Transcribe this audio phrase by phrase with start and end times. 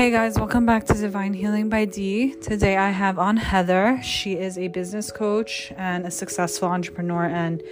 [0.00, 2.34] Hey guys, welcome back to Divine Healing by D.
[2.36, 4.00] Today I have on Heather.
[4.02, 7.62] She is a business coach and a successful entrepreneur and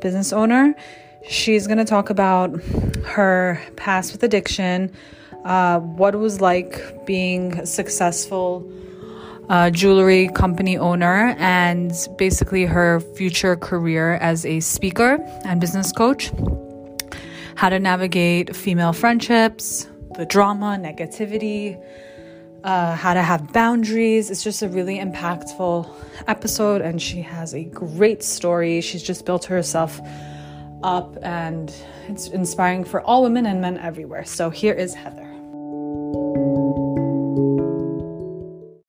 [0.00, 0.74] business owner.
[1.28, 2.58] She's going to talk about
[3.04, 4.90] her past with addiction,
[5.44, 8.66] uh, what it was like being a successful
[9.50, 16.32] uh, jewelry company owner, and basically her future career as a speaker and business coach,
[17.56, 21.82] how to navigate female friendships the drama, negativity,
[22.64, 24.30] uh, how to have boundaries.
[24.30, 25.90] It's just a really impactful
[26.26, 28.80] episode, and she has a great story.
[28.80, 30.00] She's just built herself
[30.82, 31.72] up, and
[32.08, 34.24] it's inspiring for all women and men everywhere.
[34.24, 35.26] So here is Heather.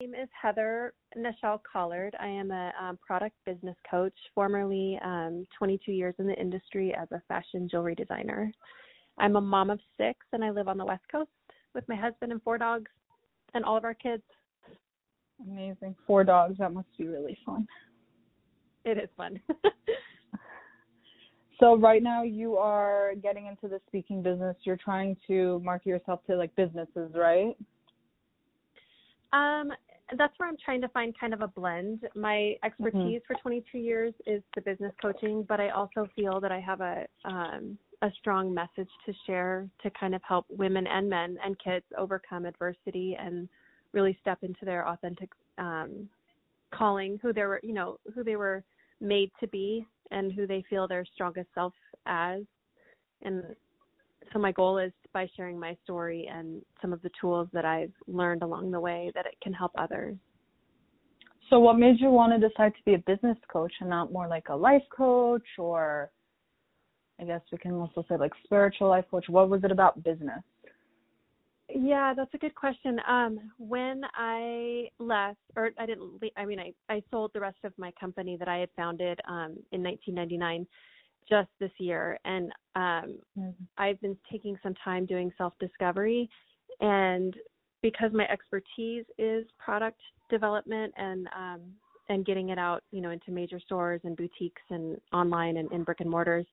[0.00, 2.16] My name is Heather Nichelle Collard.
[2.18, 7.08] I am a um, product business coach, formerly um, 22 years in the industry as
[7.12, 8.52] a fashion jewelry designer.
[9.18, 11.30] I'm a mom of six and I live on the West Coast
[11.74, 12.90] with my husband and four dogs
[13.54, 14.22] and all of our kids.
[15.46, 15.94] Amazing.
[16.06, 16.56] Four dogs.
[16.58, 17.66] That must be really fun.
[18.84, 19.40] It is fun.
[21.60, 24.56] so right now you are getting into the speaking business.
[24.64, 27.56] You're trying to market yourself to like businesses, right?
[29.32, 29.72] Um,
[30.18, 32.06] that's where I'm trying to find kind of a blend.
[32.14, 33.32] My expertise mm-hmm.
[33.32, 37.06] for 22 years is the business coaching, but I also feel that I have a
[37.24, 41.84] um, a strong message to share to kind of help women and men and kids
[41.96, 43.48] overcome adversity and
[43.92, 46.08] really step into their authentic um,
[46.74, 48.64] calling, who they were, you know, who they were
[49.00, 51.72] made to be, and who they feel their strongest self
[52.06, 52.42] as.
[53.22, 53.44] And
[54.32, 57.92] so my goal is by sharing my story and some of the tools that I've
[58.08, 60.16] learned along the way that it can help others.
[61.50, 64.26] So what made you want to decide to be a business coach and not more
[64.26, 66.10] like a life coach or
[67.22, 69.26] I guess we can also say like spiritual life coach.
[69.28, 70.42] What was it about business?
[71.68, 73.00] Yeah, that's a good question.
[73.08, 77.58] Um, when I left, or I didn't, leave, I mean, I, I sold the rest
[77.62, 80.66] of my company that I had founded um, in 1999
[81.30, 82.18] just this year.
[82.24, 83.50] And um, mm-hmm.
[83.78, 86.28] I've been taking some time doing self discovery.
[86.80, 87.34] And
[87.82, 91.60] because my expertise is product development and um,
[92.08, 95.84] and getting it out, you know, into major stores and boutiques and online and in
[95.84, 96.46] brick and mortars,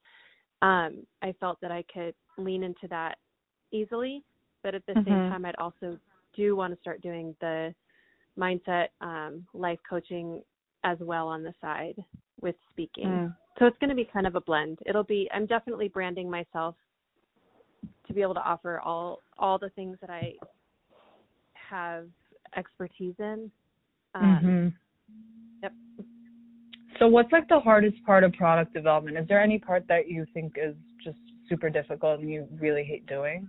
[0.62, 3.18] um, I felt that I could lean into that
[3.72, 4.24] easily,
[4.64, 5.10] but at the mm-hmm.
[5.10, 5.98] same time, I'd also
[6.36, 7.74] do want to start doing the
[8.38, 10.42] mindset um, life coaching
[10.84, 11.96] as well on the side
[12.42, 13.06] with speaking.
[13.06, 13.36] Mm.
[13.58, 14.80] So it's going to be kind of a blend.
[14.86, 16.76] It'll be I'm definitely branding myself
[18.08, 20.34] to be able to offer all all the things that I
[21.54, 22.08] have
[22.56, 23.52] expertise in.
[24.16, 24.68] Um, mm-hmm.
[27.00, 29.18] So what's like the hardest part of product development?
[29.18, 31.18] Is there any part that you think is just
[31.48, 33.48] super difficult and you really hate doing?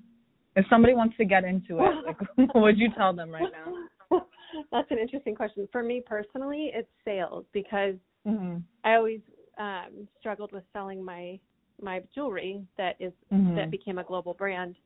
[0.57, 2.19] If somebody wants to get into it, like
[2.55, 4.21] what would you tell them right now?
[4.73, 5.69] That's an interesting question.
[5.73, 7.97] For me personally, it's sales because
[8.27, 8.59] mm-hmm.
[8.85, 9.21] I always
[9.59, 11.39] um struggled with selling my
[11.83, 13.57] my jewelry that is, mm-hmm.
[13.57, 14.77] that became a global brand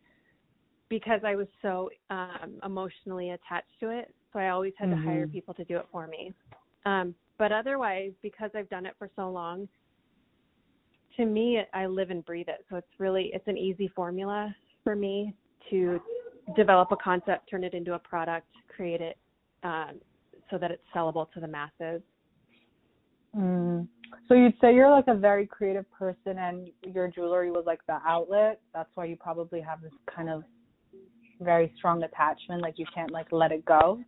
[0.89, 4.15] because I was so um emotionally attached to it.
[4.33, 5.03] So I always had mm-hmm.
[5.03, 5.33] to hire mm-hmm.
[5.33, 6.33] people to do it for me.
[6.87, 9.69] Um but otherwise, because I've done it for so long,
[11.17, 12.65] to me, I live and breathe it.
[12.69, 15.35] So it's really it's an easy formula for me
[15.71, 16.01] to
[16.57, 19.17] develop a concept, turn it into a product, create it
[19.63, 20.01] um,
[20.51, 22.03] so that it's sellable to the masses.
[23.37, 23.89] Mm.
[24.29, 27.99] So you'd say you're like a very creative person, and your jewelry was like the
[28.07, 28.61] outlet.
[28.73, 30.45] That's why you probably have this kind of
[31.41, 34.01] very strong attachment, like you can't like let it go.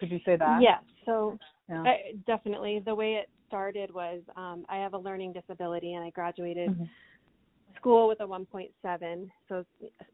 [0.00, 0.60] Could you say that?
[0.62, 0.82] Yes.
[1.04, 1.82] So yeah.
[1.82, 1.96] I,
[2.26, 2.82] definitely.
[2.84, 6.84] The way it started was um, I have a learning disability and I graduated mm-hmm.
[7.76, 9.64] school with a 1.7, so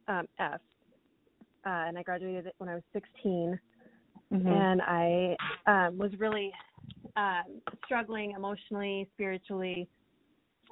[0.09, 0.60] um, F.
[1.66, 3.59] Uh, and I graduated when I was 16.
[4.32, 4.48] Mm-hmm.
[4.48, 6.53] And I um, was really
[7.16, 9.88] um, struggling emotionally, spiritually,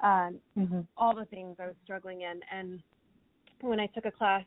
[0.03, 0.81] um, mm-hmm.
[0.97, 2.41] all the things I was struggling in.
[2.51, 2.81] And
[3.61, 4.43] when I took a class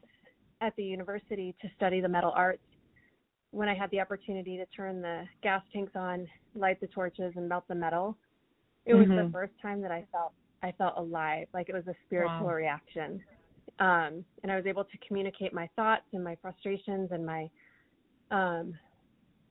[0.60, 2.62] at the university to study the metal arts,
[3.56, 7.48] when I had the opportunity to turn the gas tanks on, light the torches, and
[7.48, 8.14] melt the metal,
[8.84, 9.26] it was mm-hmm.
[9.26, 10.32] the first time that I felt
[10.62, 12.54] I felt alive, like it was a spiritual wow.
[12.54, 13.22] reaction.
[13.78, 17.48] Um, and I was able to communicate my thoughts and my frustrations and my
[18.30, 18.74] um,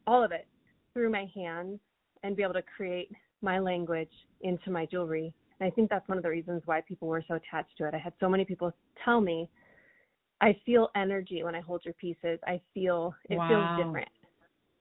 [0.05, 0.47] all of it
[0.93, 1.79] through my hands
[2.23, 3.09] and be able to create
[3.41, 4.11] my language
[4.41, 5.33] into my jewelry.
[5.59, 7.95] And I think that's one of the reasons why people were so attached to it.
[7.95, 8.71] I had so many people
[9.03, 9.49] tell me
[10.41, 12.39] I feel energy when I hold your pieces.
[12.45, 13.75] I feel it wow.
[13.77, 14.09] feels different.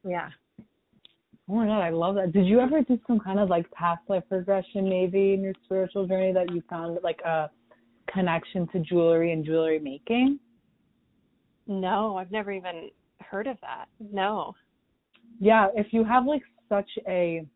[0.04, 0.28] Yeah.
[1.48, 2.32] Oh my god, I love that.
[2.32, 6.06] Did you ever do some kind of like past life regression maybe in your spiritual
[6.06, 7.50] journey that you found like a
[8.12, 10.38] connection to jewelry and jewelry making?
[11.66, 12.90] No, I've never even
[13.20, 13.86] heard of that.
[14.00, 14.54] No.
[15.38, 17.46] Yeah, if you have like such a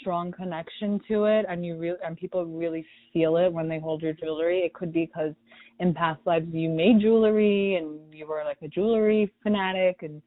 [0.00, 4.02] strong connection to it and you really and people really feel it when they hold
[4.02, 5.34] your jewelry, it could be because
[5.78, 10.22] in past lives you made jewelry and you were like a jewelry fanatic and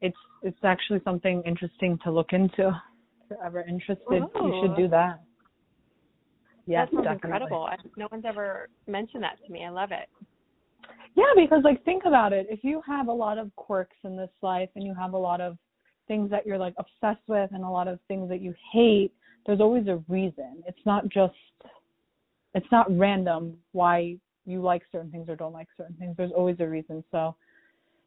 [0.00, 2.68] it's it's actually something interesting to look into.
[2.68, 4.46] If you're ever interested, oh.
[4.46, 5.20] you should do that.
[6.66, 7.64] Yes, That's incredible.
[7.64, 9.64] I, no one's ever mentioned that to me.
[9.64, 10.08] I love it.
[11.16, 12.46] Yeah, because like think about it.
[12.48, 15.40] If you have a lot of quirks in this life and you have a lot
[15.40, 15.58] of
[16.10, 19.12] things that you're like obsessed with and a lot of things that you hate,
[19.46, 20.60] there's always a reason.
[20.66, 21.34] It's not just
[22.52, 26.16] it's not random why you like certain things or don't like certain things.
[26.16, 27.04] There's always a reason.
[27.12, 27.36] So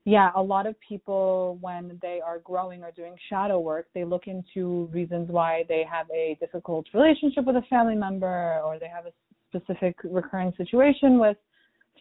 [0.04, 4.28] yeah, a lot of people when they are growing or doing shadow work, they look
[4.28, 9.06] into reasons why they have a difficult relationship with a family member or they have
[9.06, 9.14] a
[9.48, 11.38] specific recurring situation with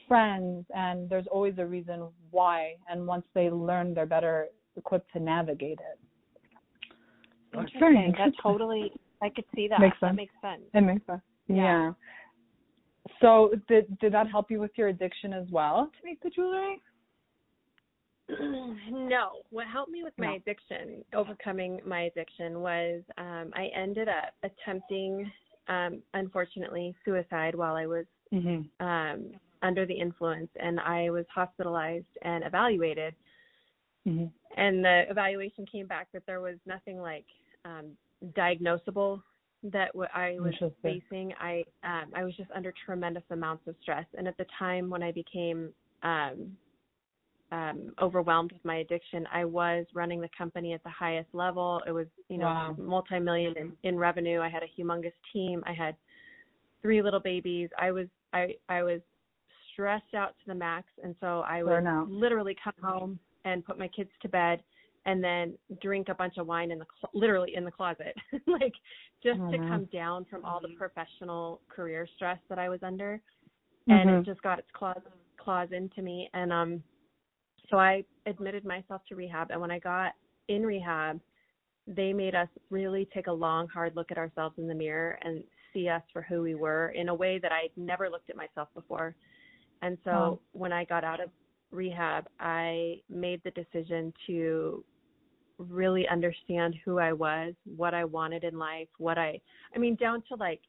[0.09, 5.21] friends and there's always a reason why and once they learn they're better equipped to
[5.21, 5.99] navigate it.
[7.53, 8.15] So interesting.
[8.19, 8.93] That totally
[9.23, 9.81] I could see that.
[9.81, 10.11] Makes sense.
[10.11, 10.63] That makes sense.
[10.75, 11.21] It makes sense.
[11.49, 11.57] Yeah.
[11.57, 11.93] yeah.
[13.21, 16.81] So did did that help you with your addiction as well to make the jewelry?
[18.91, 19.43] no.
[19.51, 20.35] What helped me with my no.
[20.37, 25.31] addiction, overcoming my addiction, was um, I ended up attempting,
[25.69, 28.85] um, unfortunately, suicide while I was mm-hmm.
[28.85, 29.33] um,
[29.63, 33.15] under the influence, and I was hospitalized and evaluated.
[34.07, 34.27] Mm-hmm.
[34.57, 37.25] And the evaluation came back that there was nothing like
[37.65, 37.97] um,
[38.37, 39.23] diagnosable
[39.65, 41.33] that what I was facing.
[41.41, 45.03] I um, I was just under tremendous amounts of stress, and at the time when
[45.03, 45.71] I became
[46.03, 46.57] um,
[47.53, 51.81] um, overwhelmed with my addiction, I was running the company at the highest level.
[51.87, 52.77] It was you know wow.
[52.77, 54.41] multi-million in, in revenue.
[54.41, 55.63] I had a humongous team.
[55.67, 55.95] I had
[56.81, 57.69] three little babies.
[57.79, 59.01] I was I I was
[59.73, 63.89] stressed out to the max, and so I would literally come home and put my
[63.89, 64.63] kids to bed
[65.05, 68.15] and then drink a bunch of wine in the cl- literally in the closet
[68.47, 68.73] like
[69.23, 69.63] just mm-hmm.
[69.63, 73.21] to come down from all the professional career stress that I was under
[73.89, 74.21] and mm-hmm.
[74.21, 75.03] it just got its claws
[75.39, 76.83] claws into me and um
[77.71, 80.13] so I admitted myself to rehab and when I got
[80.49, 81.21] in rehab
[81.87, 85.43] they made us really take a long hard look at ourselves in the mirror and
[85.73, 88.69] see us for who we were in a way that I'd never looked at myself
[88.75, 89.17] before
[89.81, 90.39] and so wow.
[90.53, 91.31] when I got out of
[91.73, 94.85] rehab, I made the decision to
[95.59, 99.41] really understand who I was, what I wanted in life, what I
[99.75, 100.61] I mean down to like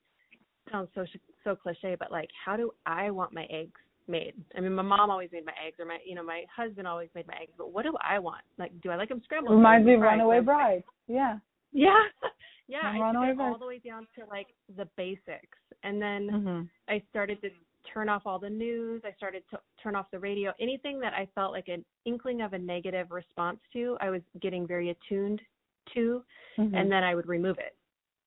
[0.72, 1.06] sounds so
[1.44, 4.34] so cliche, but like how do I want my eggs made?
[4.56, 7.10] I mean, my mom always made my eggs, or my you know my husband always
[7.16, 8.42] made my eggs, but what do I want?
[8.58, 9.56] Like, do I like them scrambled?
[9.56, 10.84] Reminds me of Runaway Bride.
[11.08, 11.38] Yeah.
[11.72, 12.04] Yeah.
[12.68, 12.80] yeah.
[12.84, 14.48] I took all the way down to like
[14.78, 16.62] the basics, and then mm-hmm.
[16.88, 17.50] I started to
[17.91, 19.01] turn off all the news.
[19.06, 20.51] I started to turn off the radio.
[20.59, 24.68] Anything that I felt like an inkling of a negative response to, I was getting
[24.68, 25.41] very attuned
[25.94, 26.24] to,
[26.57, 26.75] mm-hmm.
[26.75, 27.75] and then I would remove it.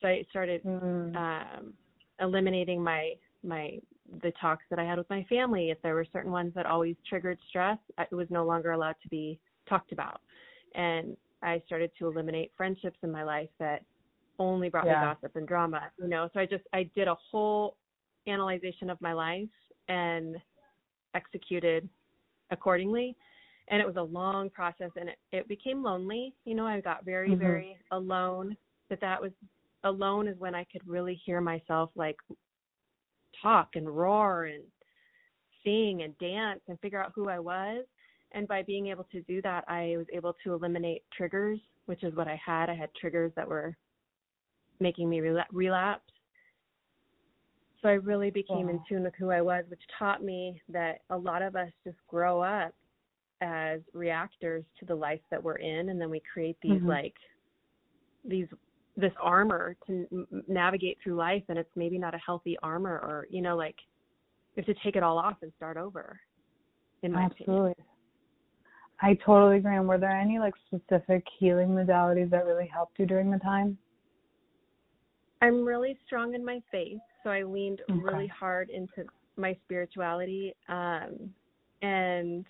[0.00, 1.16] So I started mm-hmm.
[1.16, 1.72] um,
[2.20, 3.12] eliminating my
[3.42, 3.78] my
[4.22, 5.70] the talks that I had with my family.
[5.70, 9.08] If there were certain ones that always triggered stress, it was no longer allowed to
[9.08, 9.38] be
[9.68, 10.20] talked about.
[10.74, 13.82] And I started to eliminate friendships in my life that
[14.38, 15.00] only brought yeah.
[15.00, 15.82] me gossip and drama.
[15.98, 17.76] You know, so I just I did a whole
[18.26, 19.48] analyzation of my life
[19.88, 20.36] and
[21.14, 21.88] executed
[22.50, 23.16] accordingly.
[23.68, 26.34] And it was a long process and it, it became lonely.
[26.44, 27.40] You know i got very mm-hmm.
[27.40, 28.56] very alone
[28.88, 29.32] but that was
[29.84, 32.16] alone is when i could really hear myself like
[33.42, 34.62] talk and roar and
[35.64, 37.84] sing and dance and figure out who i was.
[38.32, 42.14] And by being able to do that i was able to eliminate triggers which is
[42.14, 42.68] what i had.
[42.70, 43.76] I had triggers that were
[44.80, 45.20] making me
[45.52, 46.12] relapse
[47.82, 51.16] so I really became in tune with who I was, which taught me that a
[51.16, 52.74] lot of us just grow up
[53.40, 56.88] as reactors to the life that we're in, and then we create these mm-hmm.
[56.88, 57.14] like
[58.24, 58.46] these
[58.96, 63.26] this armor to m- navigate through life, and it's maybe not a healthy armor, or
[63.30, 63.76] you know, like
[64.54, 66.18] you have to take it all off and start over.
[67.02, 67.72] In my Absolutely.
[67.72, 67.86] Opinion.
[69.02, 69.76] I totally agree.
[69.76, 73.76] And were there any like specific healing modalities that really helped you during the time?
[75.42, 77.98] I'm really strong in my faith so I leaned okay.
[78.00, 79.04] really hard into
[79.36, 80.54] my spirituality.
[80.68, 81.30] Um,
[81.82, 82.44] and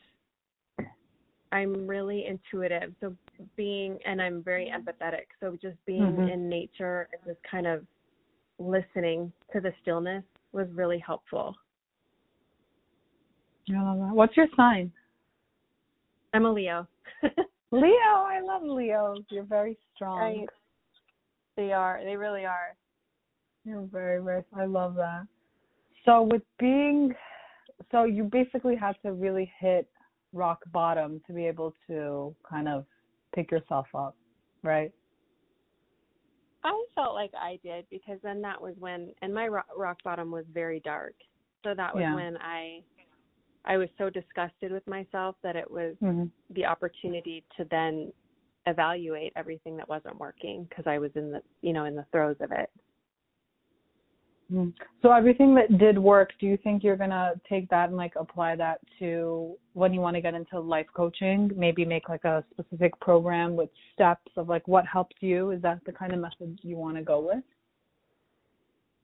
[1.50, 2.92] I'm really intuitive.
[3.00, 3.16] So
[3.56, 5.28] being, and I'm very empathetic.
[5.40, 6.28] So just being mm-hmm.
[6.28, 7.86] in nature and just kind of
[8.58, 11.54] listening to the stillness was really helpful.
[13.66, 14.92] What's your sign?
[16.34, 16.86] I'm a Leo.
[17.72, 19.20] Leo, I love Leos.
[19.30, 20.20] You're very strong.
[20.20, 20.46] I,
[21.56, 22.00] they are.
[22.04, 22.76] They really are.
[23.64, 24.44] You're very, very.
[24.56, 25.26] I love that.
[26.04, 27.14] So with being,
[27.90, 29.88] so you basically had to really hit
[30.32, 32.84] rock bottom to be able to kind of
[33.34, 34.16] pick yourself up,
[34.62, 34.92] right?
[36.62, 40.30] I felt like I did because then that was when, and my rock, rock bottom
[40.30, 41.14] was very dark.
[41.64, 42.14] So that was yeah.
[42.14, 42.82] when I,
[43.64, 46.24] I was so disgusted with myself that it was mm-hmm.
[46.50, 48.12] the opportunity to then
[48.66, 52.36] evaluate everything that wasn't working because I was in the, you know, in the throes
[52.40, 52.70] of it.
[54.52, 54.70] Mm-hmm.
[55.02, 58.54] So everything that did work, do you think you're gonna take that and like apply
[58.56, 61.50] that to when you want to get into life coaching?
[61.56, 65.50] Maybe make like a specific program with steps of like what helps you.
[65.50, 67.42] Is that the kind of method you want to go with?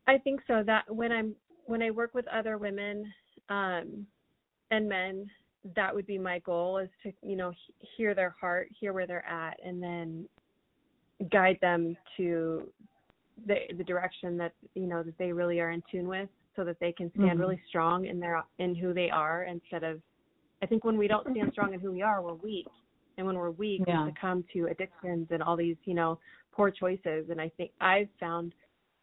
[0.07, 0.62] I think so.
[0.64, 3.12] That when I'm when I work with other women
[3.49, 4.07] um,
[4.71, 5.28] and men,
[5.76, 7.52] that would be my goal is to you know
[7.97, 10.28] hear their heart, hear where they're at, and then
[11.31, 12.69] guide them to
[13.47, 16.78] the the direction that you know that they really are in tune with so that
[16.81, 17.40] they can stand mm-hmm.
[17.40, 20.00] really strong in their in who they are instead of
[20.62, 22.69] I think when we don't stand strong in who we are, we're weak.
[23.19, 24.04] And when we're weak, yeah.
[24.04, 26.19] we succumb to addictions and all these, you know,
[26.52, 27.26] poor choices.
[27.31, 28.54] And I think I've found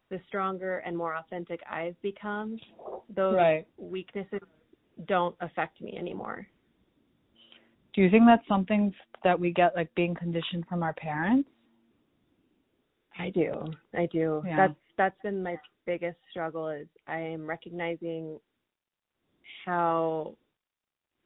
[0.08, 2.58] the stronger and more authentic I've become,
[3.14, 3.66] those right.
[3.76, 4.40] weaknesses
[5.06, 6.46] don't affect me anymore.
[7.94, 11.48] Do you think that's something that we get like being conditioned from our parents?
[13.18, 13.52] I do.
[13.94, 14.42] I do.
[14.46, 14.56] Yeah.
[14.56, 18.38] That's that's been my biggest struggle is I am recognizing
[19.64, 20.34] how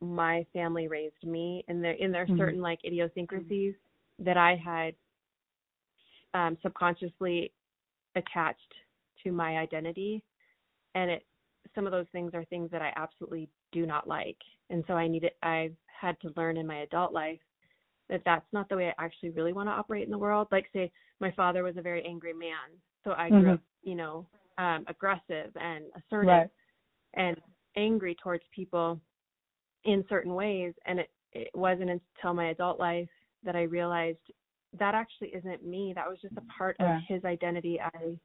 [0.01, 2.39] my family raised me and there in their mm-hmm.
[2.39, 3.75] certain like idiosyncrasies
[4.19, 4.95] that I had
[6.35, 7.53] um subconsciously
[8.17, 8.75] attached
[9.23, 10.23] to my identity
[10.95, 11.25] and it
[11.75, 14.39] some of those things are things that I absolutely do not like
[14.71, 17.41] and so I needed I've had to learn in my adult life
[18.09, 20.49] that that's not the way I actually really want to operate in the world.
[20.53, 20.91] Like say
[21.21, 23.51] my father was a very angry man, so I grew mm-hmm.
[23.53, 24.27] up, you know,
[24.59, 26.51] um, aggressive and assertive right.
[27.15, 27.37] and
[27.77, 29.01] angry towards people
[29.85, 30.75] in certain ways.
[30.87, 33.09] And it, it wasn't until my adult life
[33.45, 34.19] that I realized
[34.79, 35.93] that actually isn't me.
[35.95, 36.97] That was just a part yeah.
[36.97, 37.81] of his identity.
[37.81, 38.17] I,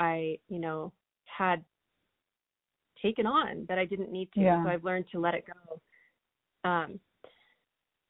[0.00, 0.92] I, you know,
[1.24, 1.64] had
[3.02, 4.40] taken on that I didn't need to.
[4.40, 4.64] Yeah.
[4.64, 6.68] So I've learned to let it go.
[6.68, 7.00] Um,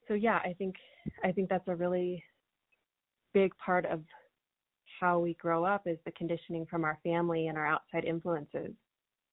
[0.07, 0.77] so yeah, I think
[1.25, 2.23] I think that's a really
[3.33, 4.03] big part of
[5.01, 8.73] how we grow up is the conditioning from our family and our outside influences.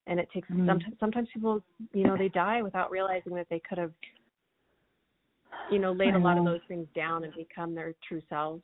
[0.06, 0.66] And it takes mm-hmm.
[0.66, 1.62] sometimes sometimes people,
[1.92, 3.92] you know, they die without realizing that they could have
[5.70, 8.62] you know, laid a lot of those things down and become their true selves.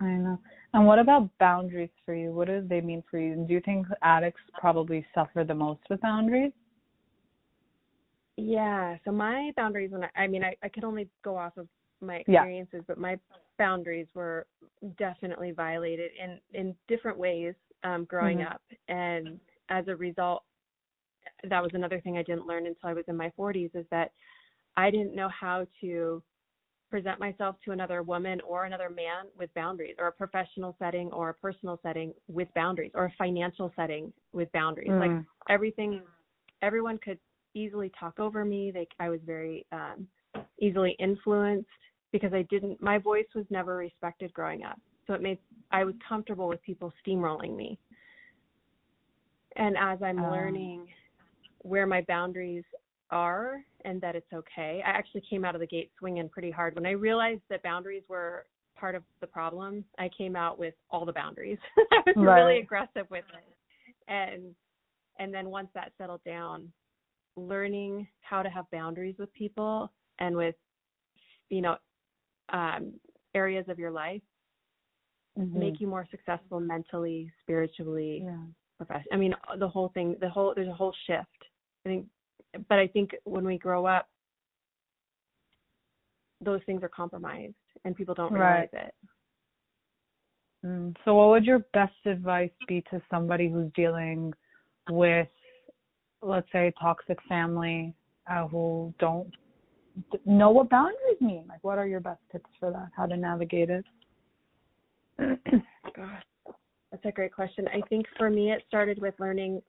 [0.00, 0.38] I know.
[0.74, 2.30] And what about boundaries for you?
[2.30, 3.32] What do they mean for you?
[3.32, 6.52] And do you think addicts probably suffer the most with boundaries?
[8.36, 8.96] Yeah.
[9.04, 11.66] So my boundaries, when I, I mean, I, I could only go off of
[12.02, 12.84] my experiences, yeah.
[12.86, 13.18] but my
[13.58, 14.46] boundaries were
[14.98, 18.52] definitely violated in in different ways um, growing mm-hmm.
[18.52, 20.42] up, and as a result,
[21.48, 24.12] that was another thing I didn't learn until I was in my 40s is that
[24.76, 26.22] I didn't know how to
[26.90, 31.30] present myself to another woman or another man with boundaries or a professional setting or
[31.30, 35.00] a personal setting with boundaries or a financial setting with boundaries mm.
[35.00, 36.02] like everything
[36.62, 37.18] everyone could
[37.56, 38.70] easily talk over me.
[38.70, 40.06] They, I was very um,
[40.60, 41.68] easily influenced
[42.12, 42.80] because I didn't.
[42.80, 45.38] My voice was never respected growing up, so it made
[45.72, 47.78] I was comfortable with people steamrolling me.
[49.56, 50.86] And as I'm um, learning
[51.62, 52.64] where my boundaries
[53.10, 56.74] are and that it's okay, I actually came out of the gate swinging pretty hard.
[56.74, 58.46] When I realized that boundaries were
[58.78, 61.58] part of the problem, I came out with all the boundaries.
[61.92, 62.40] I was right.
[62.42, 64.54] really aggressive with it, and
[65.18, 66.70] and then once that settled down,
[67.36, 70.54] learning how to have boundaries with people and with
[71.48, 71.76] you know
[72.52, 72.94] um,
[73.34, 74.22] areas of your life
[75.38, 75.58] mm-hmm.
[75.58, 78.36] make you more successful mentally spiritually yeah.
[78.78, 81.26] professionally i mean the whole thing the whole there's a whole shift
[81.84, 82.06] i think
[82.68, 84.08] but i think when we grow up
[86.40, 88.86] those things are compromised and people don't realize right.
[88.86, 88.94] it
[90.66, 90.94] mm.
[91.04, 94.32] so what would your best advice be to somebody who's dealing
[94.90, 95.28] with
[96.22, 97.94] let's say a toxic family
[98.30, 99.30] uh, who don't
[100.24, 103.70] know what boundaries mean like what are your best tips for that how to navigate
[103.70, 103.84] it
[105.96, 106.22] gosh
[106.90, 109.62] that's a great question i think for me it started with learning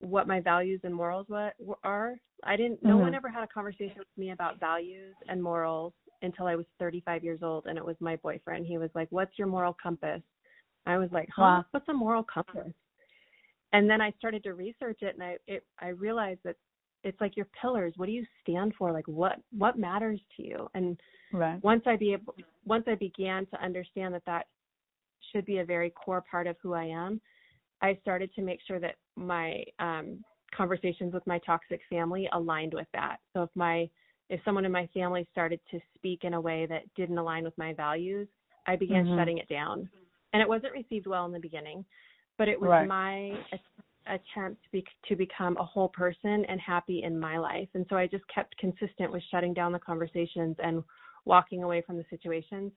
[0.00, 3.00] what my values and morals what are i didn't no mm-hmm.
[3.00, 7.24] one ever had a conversation with me about values and morals until i was 35
[7.24, 10.20] years old and it was my boyfriend he was like what's your moral compass
[10.86, 11.64] i was like huh wow.
[11.70, 12.72] what's a moral compass
[13.72, 16.56] and then I started to research it, and I it, I realized that
[17.04, 17.94] it's like your pillars.
[17.96, 18.92] What do you stand for?
[18.92, 20.68] Like what what matters to you?
[20.74, 20.98] And
[21.32, 21.62] right.
[21.62, 22.34] once I be able,
[22.64, 24.46] once I began to understand that that
[25.32, 27.20] should be a very core part of who I am,
[27.82, 32.86] I started to make sure that my um, conversations with my toxic family aligned with
[32.94, 33.18] that.
[33.32, 33.88] So if my
[34.28, 37.56] if someone in my family started to speak in a way that didn't align with
[37.56, 38.26] my values,
[38.66, 39.16] I began mm-hmm.
[39.16, 39.88] shutting it down.
[40.32, 41.84] And it wasn't received well in the beginning,
[42.36, 42.88] but it was right.
[42.88, 43.32] my
[44.06, 47.68] attempt to be to become a whole person and happy in my life.
[47.74, 50.82] And so I just kept consistent with shutting down the conversations and
[51.24, 52.72] walking away from the situations.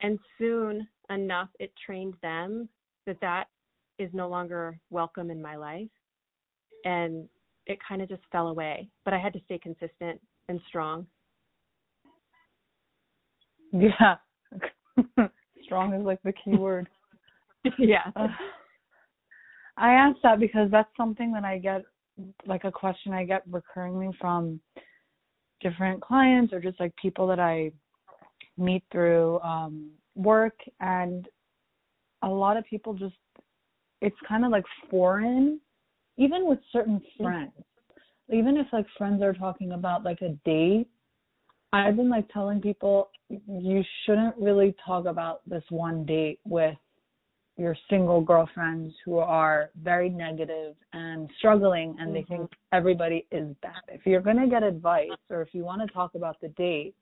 [0.00, 2.68] And soon enough, it trained them
[3.06, 3.46] that that
[3.98, 5.88] is no longer welcome in my life.
[6.84, 7.28] And
[7.66, 8.88] it kind of just fell away.
[9.04, 11.06] But I had to stay consistent and strong.
[13.72, 14.16] Yeah.
[15.64, 16.88] strong is like the key word.
[17.78, 18.10] yeah.
[18.16, 18.28] Uh,
[19.76, 21.82] I ask that because that's something that I get
[22.46, 24.60] like a question I get recurringly from
[25.60, 27.72] different clients or just like people that I
[28.56, 31.28] meet through um work and
[32.22, 33.14] a lot of people just
[34.00, 35.60] it's kind of like foreign
[36.16, 37.52] even with certain friends.
[38.30, 40.88] Even if like friends are talking about like a date
[41.72, 46.76] i've been like telling people you shouldn't really talk about this one date with
[47.58, 52.14] your single girlfriends who are very negative and struggling and mm-hmm.
[52.14, 53.82] they think everybody is bad.
[53.88, 56.94] If you're going to get advice or if you want to talk about the date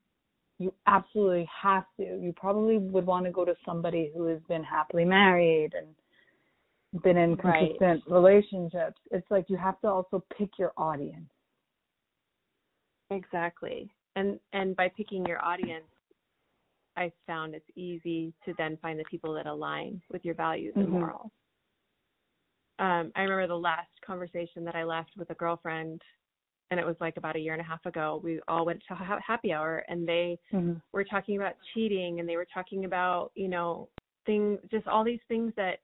[0.59, 2.03] you absolutely have to.
[2.03, 5.87] You probably would want to go to somebody who has been happily married and
[7.03, 8.03] been in consistent right.
[8.07, 9.01] relationships.
[9.11, 11.29] It's like you have to also pick your audience.
[13.11, 13.91] Exactly.
[14.17, 15.85] And and by picking your audience,
[16.97, 20.87] I found it's easy to then find the people that align with your values and
[20.87, 20.95] mm-hmm.
[20.95, 21.31] morals.
[22.79, 26.03] Um, I remember the last conversation that I left with a girlfriend,
[26.71, 28.21] and it was like about a year and a half ago.
[28.23, 30.75] We all went to ha- happy hour, and they mm-hmm.
[30.93, 33.89] were talking about cheating, and they were talking about you know
[34.27, 35.79] things, just all these things that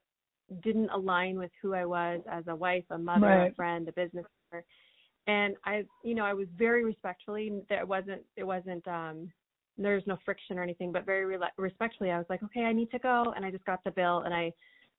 [0.63, 3.53] didn't align with who I was as a wife, a mother, right.
[3.53, 4.65] a friend, a business owner.
[5.27, 7.53] And I, you know, I was very respectfully.
[7.69, 9.31] There wasn't, it wasn't, um,
[9.79, 12.91] there's no friction or anything, but very re- respectfully, I was like, okay, I need
[12.91, 14.53] to go, and I just got the bill and I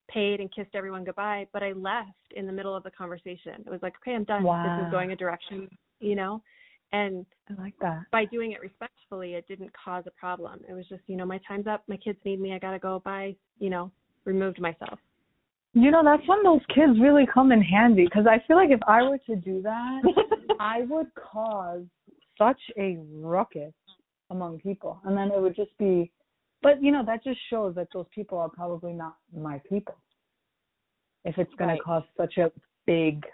[0.10, 1.48] paid and kissed everyone goodbye.
[1.54, 3.64] But I left in the middle of the conversation.
[3.66, 4.44] It was like, okay, I'm done.
[4.44, 4.78] Wow.
[4.80, 6.42] This is going a direction, you know.
[6.92, 8.04] And I like that.
[8.12, 10.62] By doing it respectfully, it didn't cause a problem.
[10.70, 11.84] It was just, you know, my time's up.
[11.88, 12.54] My kids need me.
[12.54, 13.02] I gotta go.
[13.04, 13.36] Bye.
[13.60, 13.92] You know,
[14.26, 15.00] removed myself.
[15.74, 18.82] You know, that's when those kids really come in handy because I feel like if
[18.88, 20.02] I were to do that,
[20.60, 21.84] I would cause
[22.38, 23.74] such a ruckus
[24.30, 25.00] among people.
[25.06, 26.12] And then it would just be,
[26.62, 29.96] but you know, that just shows that those people are probably not my people.
[31.26, 31.78] If it's going right.
[31.78, 32.52] to cause such a
[32.86, 33.26] big,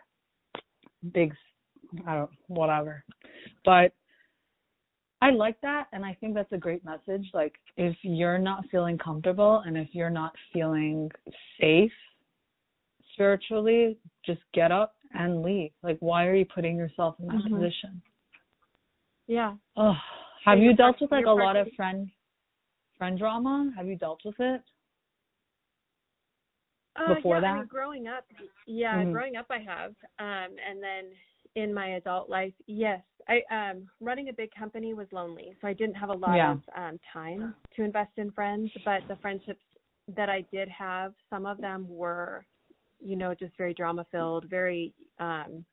[1.11, 1.33] big,
[2.07, 3.03] I don't, whatever.
[3.65, 3.93] But
[5.21, 5.87] I like that.
[5.91, 7.27] And I think that's a great message.
[7.33, 11.09] Like, if you're not feeling comfortable and if you're not feeling
[11.59, 11.91] safe,
[13.19, 15.71] spiritually, just get up and leave.
[15.83, 17.55] Like, why are you putting yourself in that mm-hmm.
[17.55, 18.01] position?
[19.27, 19.55] Yeah.
[19.75, 19.93] Oh,
[20.45, 22.09] have so you dealt with like a lot of friend
[22.97, 23.71] friend drama?
[23.75, 24.61] Have you dealt with it
[26.95, 27.47] uh, before yeah, that?
[27.47, 28.25] I mean, growing up,
[28.65, 29.11] yeah, mm-hmm.
[29.11, 31.11] growing up, I have, um, and then
[31.55, 35.73] in my adult life, yes, I um running a big company was lonely, so I
[35.73, 36.53] didn't have a lot yeah.
[36.53, 38.71] of um time to invest in friends.
[38.85, 39.63] But the friendships
[40.15, 42.45] that I did have, some of them were
[42.99, 45.63] you know just very drama filled very um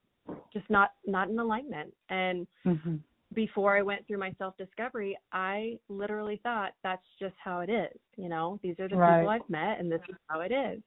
[0.53, 2.97] just not not in alignment and mm-hmm.
[3.35, 7.97] before i went through my self discovery i literally thought that's just how it is
[8.17, 9.21] you know these are the right.
[9.21, 10.81] people i've met and this is how it is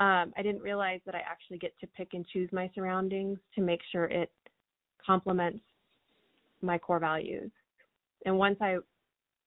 [0.00, 3.60] um i didn't realize that i actually get to pick and choose my surroundings to
[3.60, 4.30] make sure it
[5.04, 5.60] complements
[6.62, 7.50] my core values
[8.26, 8.76] and once i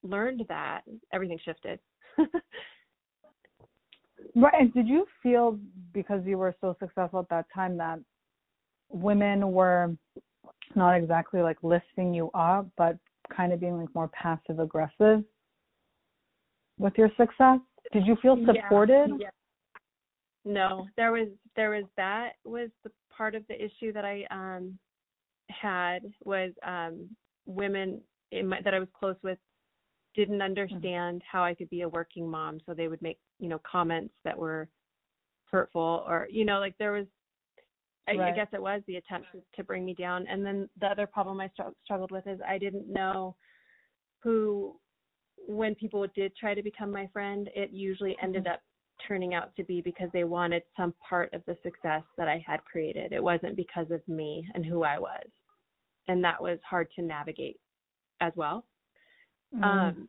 [0.03, 0.81] learned that
[1.13, 1.79] everything shifted
[4.35, 4.53] Right.
[4.59, 5.59] And did you feel
[5.93, 7.99] because you were so successful at that time that
[8.89, 9.95] women were
[10.75, 12.97] not exactly like lifting you up, but
[13.35, 15.23] kind of being like more passive aggressive
[16.77, 17.59] with your success?
[17.93, 19.09] Did you feel supported?
[19.09, 19.29] Yeah, yeah.
[20.43, 24.77] No, there was there was that was the part of the issue that I um
[25.49, 27.09] had was um
[27.45, 28.01] women
[28.31, 29.37] in my, that I was close with
[30.15, 30.41] didn't mm-hmm.
[30.41, 34.13] understand how I could be a working mom, so they would make you know comments
[34.23, 34.67] that were
[35.51, 37.05] hurtful or you know like there was
[38.07, 38.33] I, right.
[38.33, 40.25] I guess it was the attempt to, bring me down.
[40.27, 43.35] And then the other problem I str- struggled with is I didn't know
[44.23, 44.75] who,
[45.47, 48.53] when people did try to become my friend, it usually ended mm-hmm.
[48.53, 48.61] up
[49.07, 52.63] turning out to be because they wanted some part of the success that I had
[52.65, 53.11] created.
[53.11, 55.25] It wasn't because of me and who I was.
[56.07, 57.59] And that was hard to navigate
[58.19, 58.65] as well.
[59.55, 59.63] Mm-hmm.
[59.63, 60.07] Um,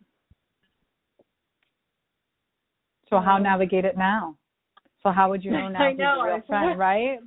[3.08, 4.36] so how navigate it now?
[5.02, 7.18] So how would you know now if you're a friend, right?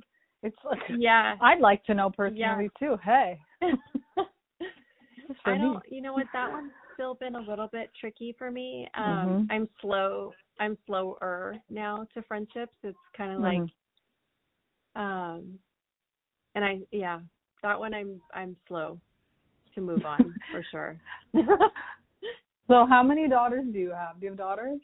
[0.42, 1.36] It's like yeah.
[1.40, 2.88] I'd like to know personally yeah.
[2.88, 2.96] too.
[3.02, 3.38] Hey.
[5.44, 5.58] I me.
[5.58, 5.82] don't.
[5.90, 6.26] You know what?
[6.32, 8.88] That one's still been a little bit tricky for me.
[8.94, 9.52] Um, mm-hmm.
[9.52, 10.32] I'm slow.
[10.58, 12.72] I'm slower now to friendships.
[12.82, 13.62] It's kind of mm-hmm.
[13.62, 15.58] like, um,
[16.54, 17.20] and I yeah,
[17.62, 18.98] that one I'm I'm slow
[19.74, 20.96] to move on for sure.
[22.68, 24.18] so, how many daughters do you have?
[24.18, 24.80] Do you have daughters?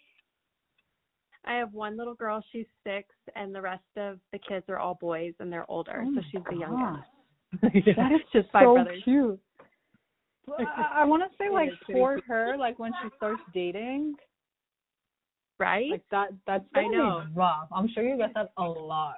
[1.44, 2.42] I have one little girl.
[2.52, 6.04] She's six, and the rest of the kids are all boys, and they're older.
[6.06, 7.08] Oh so she's the youngest.
[7.62, 9.02] that is just five so brothers.
[9.04, 9.40] cute.
[10.58, 14.14] I, I want to say like for her, like when she starts dating,
[15.58, 15.90] right?
[15.90, 16.28] Like that.
[16.46, 17.24] That's I know.
[17.34, 17.68] rough.
[17.72, 19.16] I'm sure you get that a lot.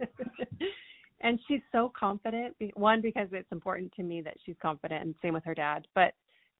[1.20, 2.56] and she's so confident.
[2.74, 5.86] One because it's important to me that she's confident, and same with her dad.
[5.94, 6.14] But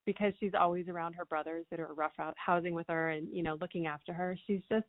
[0.05, 3.57] because she's always around her brothers that are rough housing with her and you know
[3.59, 4.85] looking after her, she's just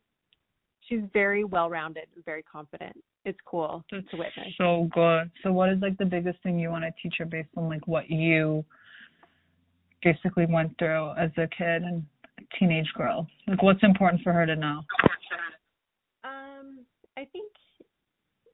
[0.87, 2.95] she's very well rounded and very confident.
[3.25, 4.53] It's cool That's to witness.
[4.57, 5.29] So good.
[5.43, 7.85] So what is like the biggest thing you want to teach her based on like
[7.87, 8.63] what you
[10.03, 12.03] basically went through as a kid and
[12.57, 13.27] teenage girl?
[13.47, 14.81] Like what's important for her to know?
[16.23, 16.85] Um,
[17.17, 17.51] I think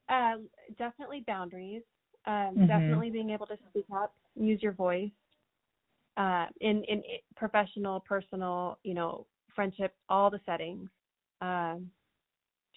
[0.10, 0.38] uh,
[0.78, 1.84] definitely boundaries.
[2.26, 2.68] Um, mm-hmm.
[2.68, 5.12] definitely being able to speak up, use your voice.
[6.16, 7.02] Uh, in in
[7.36, 10.90] professional, personal, you know, friendship, all the settings.
[11.42, 11.90] Um,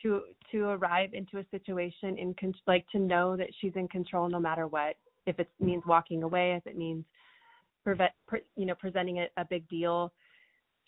[0.03, 0.23] to
[0.53, 4.39] to arrive into a situation in con- like to know that she's in control no
[4.39, 4.97] matter what
[5.27, 7.05] if it means walking away if it means
[7.85, 10.13] prevent pre- you know presenting a, a big deal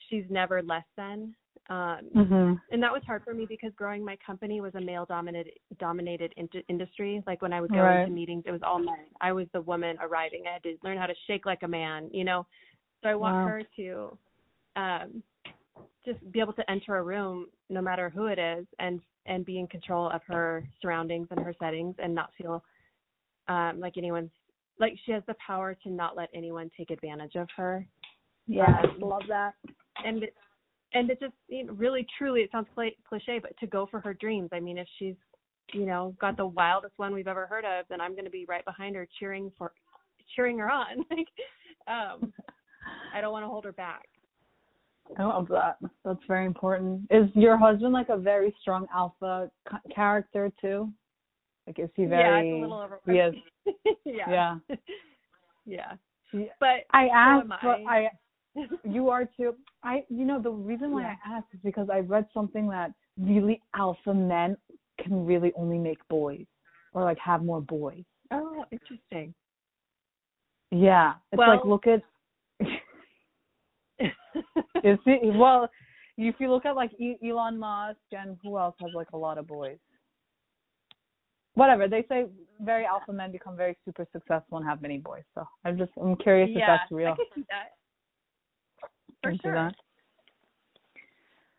[0.08, 1.34] she's never less than
[1.70, 2.54] um mm-hmm.
[2.70, 6.32] and that was hard for me because growing my company was a male dominated dominated
[6.36, 7.22] in- industry.
[7.26, 8.02] Like when i would go right.
[8.02, 9.06] into meetings it was all men.
[9.20, 10.44] I was the woman arriving.
[10.48, 12.46] I had to learn how to shake like a man you know?
[13.02, 13.46] So i want wow.
[13.46, 14.18] her to
[14.76, 15.22] um
[16.04, 19.58] just be able to enter a room no matter who it is and and be
[19.58, 22.62] in control of her surroundings and her settings and not feel
[23.48, 24.30] um like anyone's
[24.80, 27.86] like she has the power to not let anyone take advantage of her.
[28.46, 28.80] Yeah.
[28.82, 29.54] Um, love that.
[30.04, 30.24] And
[30.98, 34.14] and it just you know, really truly it sounds cliche but to go for her
[34.14, 35.14] dreams i mean if she's
[35.72, 38.44] you know got the wildest one we've ever heard of then i'm going to be
[38.48, 39.72] right behind her cheering for
[40.34, 41.28] cheering her on like
[41.86, 42.32] um
[43.14, 44.04] i don't want to hold her back
[45.16, 45.78] I love that.
[46.04, 47.06] That's very important.
[47.10, 49.50] Is your husband like a very strong alpha
[49.94, 50.92] character too?
[51.66, 52.22] Like is he very?
[52.22, 53.00] Yeah, it's a little over.
[53.06, 53.34] He is.
[54.04, 54.58] yeah.
[54.66, 54.76] Yeah.
[56.32, 56.42] yeah.
[56.60, 58.08] But I asked, so but I.
[58.84, 59.54] you are too.
[59.82, 61.16] I, you know, the reason why.
[61.24, 64.56] I asked is because I read something that really alpha men
[65.00, 66.44] can really only make boys
[66.92, 68.04] or like have more boys.
[68.30, 69.34] Oh, interesting.
[70.70, 72.02] Yeah, it's well, like look at
[74.84, 75.68] is it well?
[76.16, 76.90] If you look at like
[77.24, 79.78] Elon Musk and who else has like a lot of boys?
[81.54, 82.26] Whatever they say,
[82.60, 85.22] very alpha men become very super successful and have many boys.
[85.34, 87.12] So I'm just I'm curious yeah, if that's real.
[87.12, 87.77] I could see that.
[89.22, 89.54] For sure.
[89.54, 89.74] That?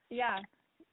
[0.10, 0.40] Yeah.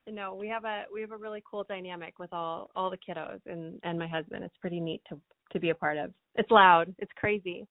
[0.08, 3.40] No, we have a we have a really cool dynamic with all all the kiddos
[3.46, 4.44] and and my husband.
[4.44, 5.18] It's pretty neat to
[5.52, 6.12] to be a part of.
[6.36, 6.94] It's loud.
[6.98, 7.66] It's crazy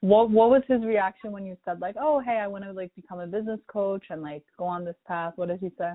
[0.00, 2.94] what what was his reaction when you said like, "Oh, hey, I want to like
[2.94, 5.34] become a business coach and like go on this path"?
[5.36, 5.92] What did he say?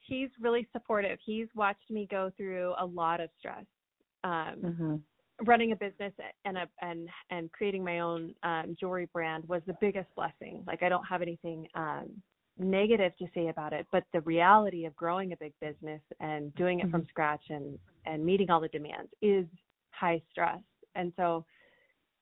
[0.00, 1.18] He's really supportive.
[1.24, 3.64] He's watched me go through a lot of stress.
[4.22, 4.96] Um, mm-hmm.
[5.44, 6.12] Running a business
[6.44, 10.62] and a and and creating my own um, jewelry brand was the biggest blessing.
[10.66, 12.10] Like I don't have anything um,
[12.58, 16.80] negative to say about it, but the reality of growing a big business and doing
[16.80, 16.92] it mm-hmm.
[16.92, 19.44] from scratch and and meeting all the demands is
[19.90, 20.60] high stress
[20.96, 21.44] and so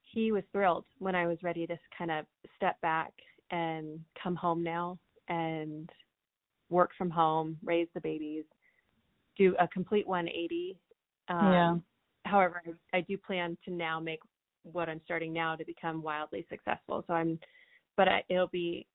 [0.01, 2.25] he was thrilled when I was ready to kind of
[2.55, 3.11] step back
[3.51, 5.89] and come home now and
[6.69, 8.43] work from home, raise the babies,
[9.37, 10.77] do a complete 180.
[11.27, 11.75] Um, yeah.
[12.25, 14.19] However, I, I do plan to now make
[14.63, 17.03] what I'm starting now to become wildly successful.
[17.07, 17.39] So I'm,
[17.97, 18.87] but I, it'll be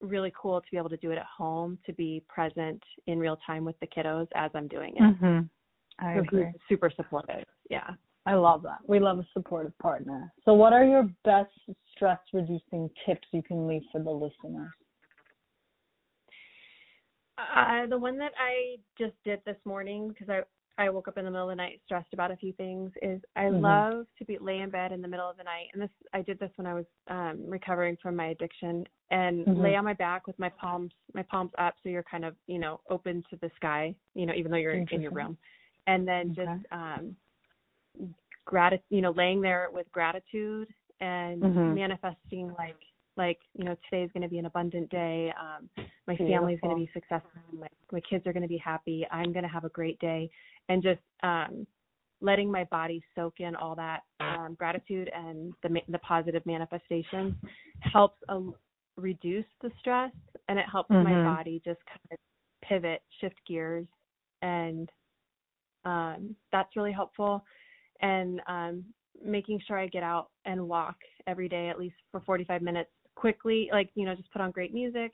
[0.00, 3.38] really cool to be able to do it at home, to be present in real
[3.46, 5.02] time with the kiddos as I'm doing it.
[5.02, 5.40] Mm-hmm.
[6.04, 6.52] I so agree.
[6.68, 7.44] Super supportive.
[7.70, 7.90] Yeah.
[8.26, 8.78] I love that.
[8.86, 10.32] We love a supportive partner.
[10.44, 11.50] So, what are your best
[11.94, 14.70] stress reducing tips you can leave for the listeners?
[17.38, 20.40] Uh, the one that I just did this morning because I
[20.78, 23.20] I woke up in the middle of the night stressed about a few things is
[23.36, 23.62] I mm-hmm.
[23.62, 26.22] love to be lay in bed in the middle of the night and this I
[26.22, 29.60] did this when I was um recovering from my addiction and mm-hmm.
[29.60, 32.58] lay on my back with my palms my palms up so you're kind of you
[32.58, 35.36] know open to the sky you know even though you're in your room
[35.86, 36.44] and then okay.
[36.44, 37.16] just um
[38.48, 40.68] gratitude, you know, laying there with gratitude
[41.00, 41.74] and mm-hmm.
[41.74, 42.76] manifesting like
[43.18, 45.68] like you know today is going to be an abundant day um
[46.06, 49.06] my family is going to be successful my, my kids are going to be happy
[49.10, 50.30] i'm going to have a great day
[50.68, 51.66] and just um
[52.20, 57.34] letting my body soak in all that um, gratitude and the the positive manifestations
[57.80, 58.54] helps um,
[58.96, 60.10] reduce the stress
[60.48, 61.04] and it helps mm-hmm.
[61.04, 62.18] my body just kind of
[62.68, 63.86] pivot, shift gears,
[64.42, 64.90] and
[65.84, 67.44] um, that's really helpful.
[68.00, 68.84] And um,
[69.24, 73.68] making sure I get out and walk every day at least for 45 minutes quickly,
[73.72, 75.12] like you know, just put on great music.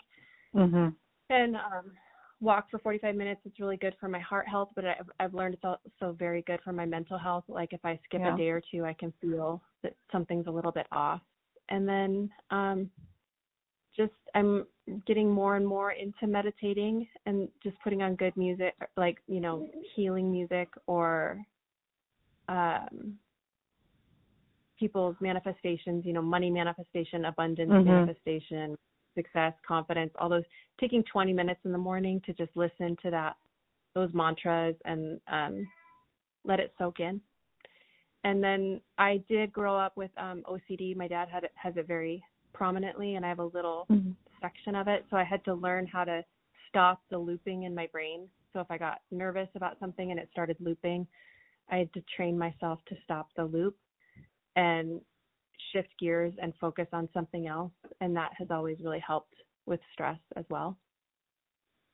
[0.55, 0.89] Mm-hmm.
[1.31, 1.93] And um,
[2.41, 5.55] walk for 45 minutes it's really good for my heart health but i've, I've learned
[5.55, 8.35] it's also very good for my mental health like if i skip yeah.
[8.35, 11.21] a day or two i can feel that something's a little bit off
[11.71, 12.91] and then um
[13.97, 14.67] just i'm
[15.07, 19.67] getting more and more into meditating and just putting on good music like you know
[19.97, 21.39] healing music or
[22.49, 23.17] um
[24.79, 27.89] people's manifestations you know money manifestation abundance mm-hmm.
[27.89, 28.77] manifestation
[29.15, 30.45] success, confidence, all those
[30.81, 33.37] taking 20 minutes in the morning to just listen to that
[33.95, 35.67] those mantras and um,
[36.45, 37.21] let it soak in.
[38.25, 40.97] And then I did grow up with um, OCD.
[40.97, 44.11] My dad had it, has it very prominently, and I have a little mm-hmm.
[44.41, 45.05] section of it.
[45.11, 46.25] So I had to learn how to
[46.69, 48.27] stop the looping in my brain.
[48.53, 51.07] So if I got nervous about something and it started looping,
[51.71, 53.77] I had to train myself to stop the loop
[54.57, 55.01] and
[55.73, 57.73] shift gears and focus on something else.
[58.01, 59.35] And that has always really helped
[59.67, 60.77] with stress as well.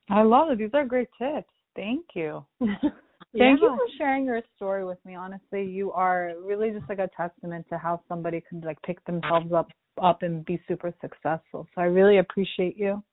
[0.09, 0.57] I love it.
[0.57, 1.49] These are great tips.
[1.75, 2.45] Thank you.
[2.59, 3.67] Thank yeah.
[3.69, 5.15] you for sharing your story with me.
[5.15, 9.53] Honestly, you are really just like a testament to how somebody can like pick themselves
[9.53, 9.69] up
[10.01, 11.67] up and be super successful.
[11.73, 13.03] So I really appreciate you.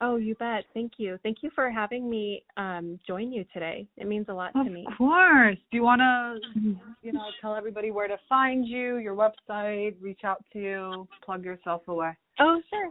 [0.00, 0.64] Oh, you bet.
[0.74, 1.18] Thank you.
[1.22, 3.86] Thank you for having me um, join you today.
[3.96, 4.84] It means a lot of to me.
[4.86, 5.56] Of course.
[5.70, 6.38] Do you want to,
[7.02, 11.44] you know, tell everybody where to find you, your website, reach out to you, plug
[11.44, 12.10] yourself away?
[12.38, 12.90] Oh, sure.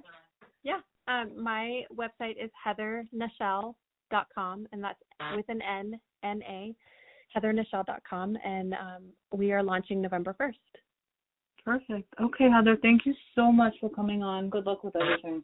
[0.63, 0.79] Yeah.
[1.07, 4.99] Um, my website is heathernashel.com, and that's
[5.35, 6.73] with an N, N A,
[7.37, 10.53] heathernashel.com, and um, we are launching November 1st.
[11.63, 12.11] Perfect.
[12.19, 14.49] Okay, Heather, thank you so much for coming on.
[14.49, 15.43] Good luck with everything.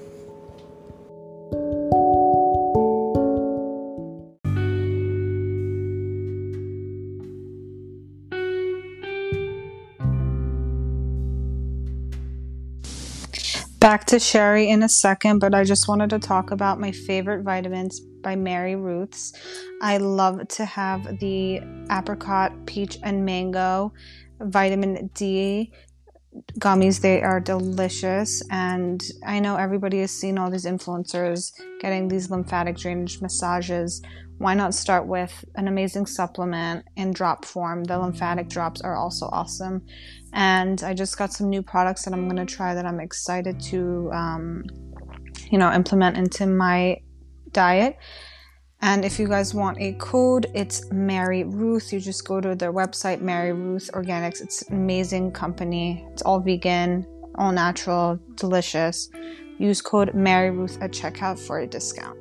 [13.81, 17.41] Back to Sherry in a second, but I just wanted to talk about my favorite
[17.41, 19.33] vitamins by Mary Ruths.
[19.81, 23.91] I love to have the apricot, peach, and mango
[24.39, 25.73] vitamin D
[26.59, 27.01] gummies.
[27.01, 32.77] They are delicious, and I know everybody has seen all these influencers getting these lymphatic
[32.77, 34.01] drainage massages.
[34.37, 37.83] Why not start with an amazing supplement in drop form?
[37.83, 39.85] The lymphatic drops are also awesome
[40.33, 43.59] and I just got some new products that I'm going to try that I'm excited
[43.63, 44.63] to, um,
[45.49, 46.97] you know, implement into my
[47.51, 47.97] diet.
[48.83, 51.93] And if you guys want a code, it's Mary Ruth.
[51.93, 54.41] You just go to their website, Mary Ruth Organics.
[54.41, 56.03] It's an amazing company.
[56.11, 59.09] It's all vegan, all natural, delicious.
[59.59, 62.17] Use code Mary Ruth at checkout for a discount.